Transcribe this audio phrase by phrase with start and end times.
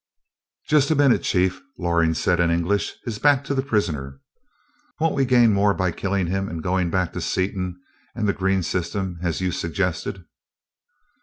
[0.67, 4.19] "Just a minute, Chief!" Loring said, in English, his back to the prisoner.
[4.99, 7.79] "Wouldn't we gain more by killing him and going back to Seaton
[8.15, 10.25] and the green system, as you suggested?"